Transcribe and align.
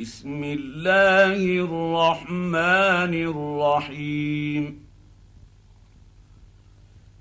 بسم 0.00 0.44
الله 0.44 1.36
الرحمن 1.36 3.14
الرحيم. 3.14 4.86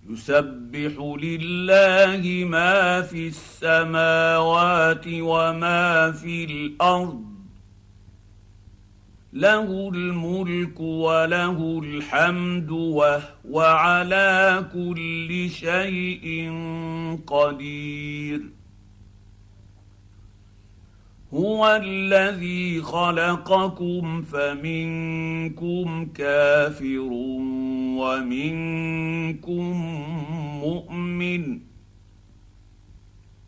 يسبح 0.09 1.17
لله 1.23 2.45
ما 2.45 3.01
في 3.01 3.27
السماوات 3.27 5.05
وما 5.07 6.11
في 6.11 6.43
الأرض. 6.43 7.23
له 9.33 9.89
الملك 9.93 10.79
وله 10.79 11.81
الحمد 11.83 12.71
وهو 12.71 13.59
على 13.59 14.65
كل 14.73 15.49
شيء 15.49 16.51
قدير. 17.27 18.58
هو 21.39 21.81
الذي 21.83 22.81
خلقكم 22.81 24.21
فمنكم 24.21 26.05
كافر 26.05 27.07
ومنكم 27.99 29.63
مؤمن 30.63 31.59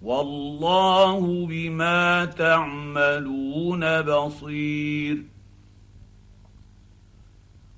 والله 0.02 1.46
بما 1.50 2.26
تعملون 2.26 4.02
بصير 4.02 5.24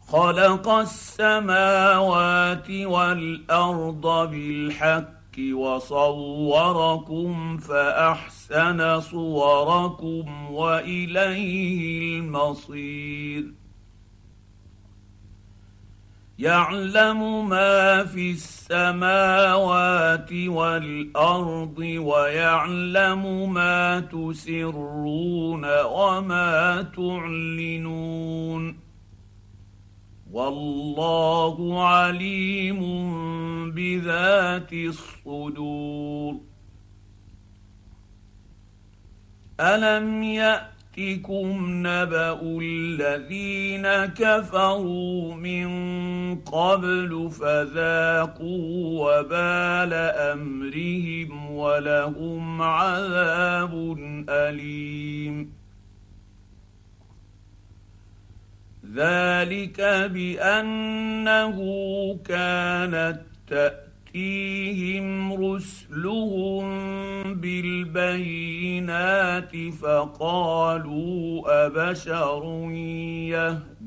خلق 0.08 0.70
السماوات 0.70 2.70
والأرض 2.70 4.30
بالحق 4.32 5.23
وصوركم 5.40 7.58
فأحسن 7.58 9.00
صوركم 9.00 10.52
وإليه 10.52 12.20
المصير. 12.20 13.46
يعلم 16.40 17.50
ما 17.50 18.04
في 18.04 18.32
السماوات 18.32 20.34
والأرض 20.34 21.80
ويعلم 21.80 23.54
ما 23.54 24.00
تسرون 24.00 25.82
وما 25.84 26.82
تعلنون. 26.82 28.83
والله 30.34 31.84
عليم 31.90 32.82
بذات 33.72 34.74
الصدور. 34.74 36.36
ألم 39.60 40.24
يأتكم 40.24 41.70
نبأ 41.88 42.40
الذين 42.62 44.06
كفروا 44.06 45.36
من 45.36 45.68
قبل 46.36 47.30
فذاقوا 47.32 48.70
وبال 49.04 49.94
أمرهم 50.34 51.52
ولهم 51.52 52.62
عذاب 52.62 53.98
أليم. 54.30 55.63
ذلك 58.96 59.82
بأنه 60.14 61.58
كانت 62.26 63.22
تأتيهم 63.48 65.34
رسلهم 65.34 66.66
بالبينات 67.34 68.72
فقالوا 69.82 71.44
أبشر 71.66 72.44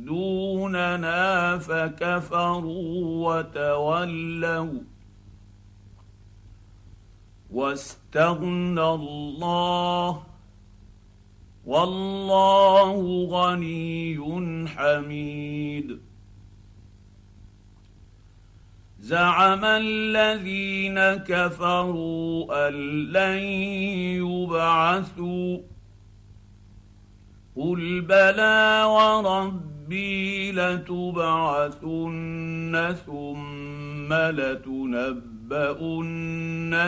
يهدوننا 0.02 1.58
فكفروا 1.58 3.28
وتولوا 3.28 4.80
واستغنى 7.50 8.82
الله 8.82 10.22
والله 11.66 13.26
غني 13.30 14.18
حميد. 14.68 15.98
زعم 19.00 19.64
الذين 19.64 21.00
كفروا 21.24 22.68
أن 22.68 22.74
لن 23.12 23.38
يبعثوا. 24.22 25.58
قل 27.56 28.00
بلى 28.00 28.84
وربي 28.86 30.52
لتبعثن 30.52 31.74
ثم 33.06 34.12
لتنبؤن 34.12 35.14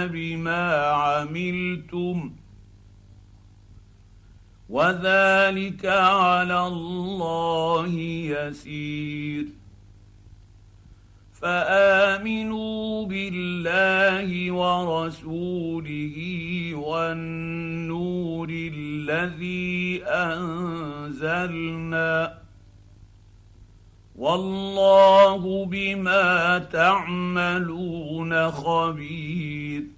بما 0.06 0.76
عملتم 0.86 2.32
ۖ. 2.44 2.47
وذلك 4.68 5.86
على 5.86 6.66
الله 6.66 7.88
يسير. 8.36 9.44
فآمنوا 11.42 13.06
بالله 13.06 14.52
ورسوله 14.52 16.16
والنور 16.74 18.48
الذي 18.50 20.04
أنزلنا 20.04 21.58
والله 24.16 25.66
بما 25.66 26.58
تعملون 26.58 28.50
خبير. 28.50 29.97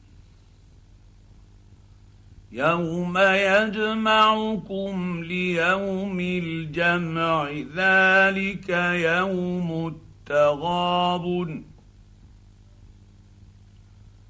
يوم 2.53 3.19
يجمعكم 3.19 5.25
ليوم 5.25 6.21
الجمع 6.21 7.51
ذلك 7.77 8.69
يوم 8.95 9.87
التغاب 9.87 11.63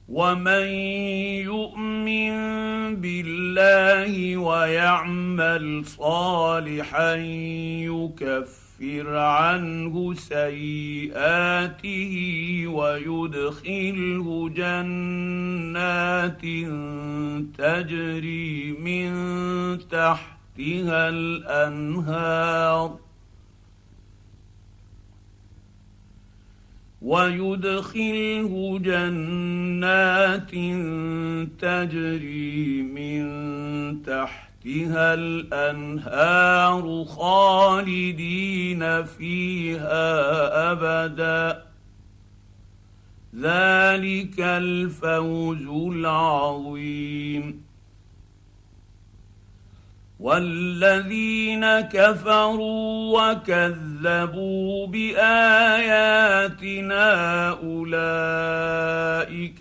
ومن 0.09 0.66
يؤمن 1.48 2.32
بالله 2.97 4.36
ويعمل 4.36 5.86
صالحا 5.86 7.14
يكفر 7.86 8.69
يكفر 8.80 9.16
عنه 9.16 10.14
سيئاته 10.14 12.14
ويدخله 12.66 14.48
جنات 14.48 16.41
تجري 17.58 18.72
من 18.72 19.10
تحتها 19.78 21.08
الأنهار 21.08 22.98
ويدخله 27.02 28.78
جنات 28.82 30.50
تجري 31.60 32.82
من 32.82 33.22
تحتها 34.02 34.49
تحتها 34.60 35.15
الأنهار 35.15 37.04
خالدين 37.04 39.04
فيها 39.04 40.72
أبدا. 40.72 41.62
ذلك 43.37 44.41
الفوز 44.41 45.66
العظيم. 45.94 47.71
والذين 50.21 51.80
كفروا 51.80 53.33
وكذبوا 53.33 54.86
بآياتنا 54.86 57.04
أولئك 57.48 58.03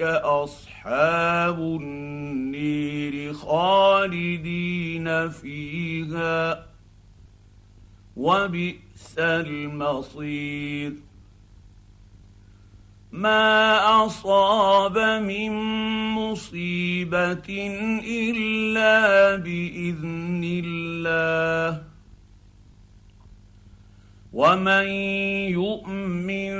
أصحاب 0.02 0.79
النير 1.50 3.34
خالدين 3.34 5.30
فيها 5.30 6.66
وبئس 8.18 9.16
المصير. 9.18 10.94
ما 13.12 14.06
أصاب 14.06 14.98
من 15.24 15.52
مصيبة 16.12 17.50
إلا 18.06 19.36
بإذن 19.36 20.42
الله. 20.66 21.84
ومن 24.34 24.88
يؤمن 25.50 26.54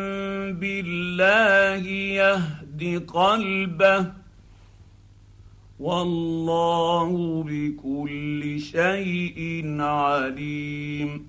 بالله 0.60 1.88
يهد 1.88 3.06
قلبه 3.08 4.19
والله 5.80 7.44
بكل 7.48 8.62
شيء 8.62 9.66
عليم. 9.80 11.26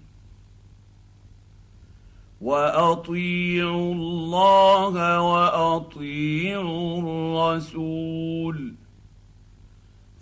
وأطيعوا 2.41 3.94
الله 3.94 5.20
وأطيعوا 5.20 7.00
الرسول. 7.00 8.73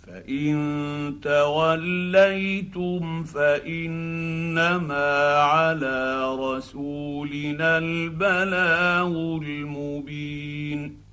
فإن 0.07 1.15
توليتم 1.21 3.23
فإنما 3.23 5.33
على 5.33 6.35
رسولنا 6.35 7.77
البلاغ 7.77 9.41
المبين. 9.41 11.08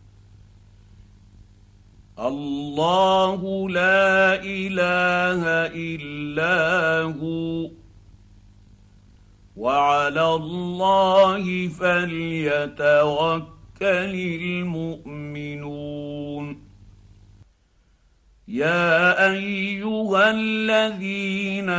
الله 2.18 3.70
لا 3.70 4.34
إله 4.44 5.42
إلا 5.74 7.02
هو. 7.02 7.70
وعلى 9.56 10.34
الله 10.34 11.68
فليتوكل 11.68 13.44
المؤمنون. 14.42 15.86
يا 18.48 19.32
أيها 19.32 20.30
الذين 20.30 21.70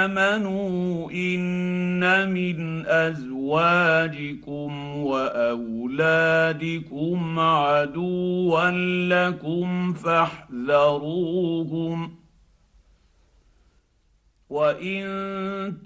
آمنوا 0.00 1.10
إن 1.10 2.30
من 2.30 2.86
أزواجكم 2.86 4.65
وأولادكم 5.06 7.38
عدوا 7.38 8.70
لكم 9.08 9.92
فاحذروهم. 9.92 12.10
وإن 14.50 15.02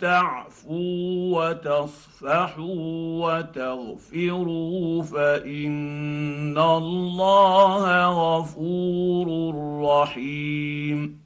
تعفوا 0.01 1.51
وتصفحوا 1.51 3.27
وتغفروا 3.27 5.03
فإن 5.03 6.59
الله 6.59 8.07
غفور 8.07 9.55
رحيم. 9.83 11.21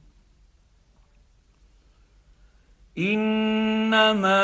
إنما 2.97 4.41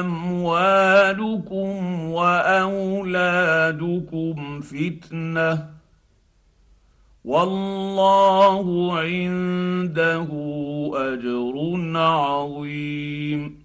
أموالكم 0.00 2.00
وأولادكم 2.10 4.60
فتنة. 4.60 5.68
والله 7.24 8.98
عنده 8.98 10.28
أجر 10.94 11.54
عظيم. 11.98 13.64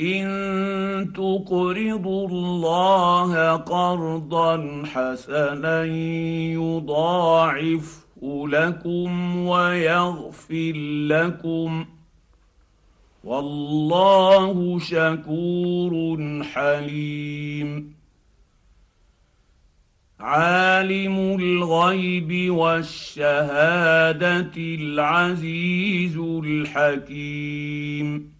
إن 0.00 1.12
تقرضوا 1.14 2.28
الله 2.28 3.52
قرضا 3.52 4.82
حسنا 4.86 5.84
يضاعفه 6.54 7.96
لكم 8.48 9.36
ويغفر 9.36 10.72
لكم 11.08 11.84
ۖ. 11.84 11.88
والله 13.24 14.78
شكور 14.78 16.42
حليم. 16.42 17.94
عالم 20.20 21.36
الغيب 21.40 22.54
والشهادة 22.54 24.52
العزيز 24.56 26.16
الحكيم. 26.44 28.35